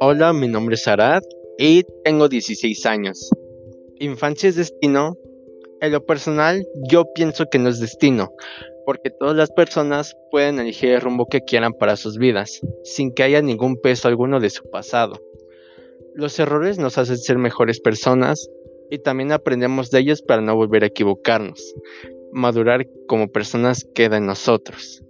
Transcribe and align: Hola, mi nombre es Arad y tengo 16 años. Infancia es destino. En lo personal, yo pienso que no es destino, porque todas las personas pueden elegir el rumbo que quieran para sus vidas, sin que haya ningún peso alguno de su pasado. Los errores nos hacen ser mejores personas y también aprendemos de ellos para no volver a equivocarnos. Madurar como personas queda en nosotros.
Hola, 0.00 0.32
mi 0.32 0.48
nombre 0.48 0.74
es 0.74 0.88
Arad 0.88 1.22
y 1.58 1.84
tengo 2.04 2.28
16 2.28 2.86
años. 2.86 3.30
Infancia 3.98 4.48
es 4.48 4.56
destino. 4.56 5.16
En 5.80 5.92
lo 5.92 6.04
personal, 6.06 6.66
yo 6.90 7.12
pienso 7.14 7.46
que 7.50 7.58
no 7.58 7.68
es 7.68 7.78
destino, 7.80 8.32
porque 8.86 9.10
todas 9.10 9.36
las 9.36 9.50
personas 9.50 10.16
pueden 10.30 10.58
elegir 10.58 10.90
el 10.90 11.00
rumbo 11.00 11.26
que 11.26 11.42
quieran 11.42 11.72
para 11.72 11.96
sus 11.96 12.18
vidas, 12.18 12.60
sin 12.84 13.12
que 13.12 13.22
haya 13.22 13.42
ningún 13.42 13.76
peso 13.80 14.08
alguno 14.08 14.40
de 14.40 14.50
su 14.50 14.68
pasado. 14.70 15.20
Los 16.14 16.38
errores 16.40 16.78
nos 16.78 16.98
hacen 16.98 17.18
ser 17.18 17.38
mejores 17.38 17.80
personas 17.80 18.48
y 18.90 18.98
también 18.98 19.32
aprendemos 19.32 19.90
de 19.90 20.00
ellos 20.00 20.22
para 20.22 20.42
no 20.42 20.56
volver 20.56 20.82
a 20.82 20.88
equivocarnos. 20.88 21.74
Madurar 22.32 22.86
como 23.06 23.28
personas 23.28 23.86
queda 23.94 24.16
en 24.16 24.26
nosotros. 24.26 25.02